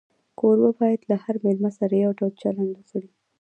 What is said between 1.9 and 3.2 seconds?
یو ډول چلند وکړي.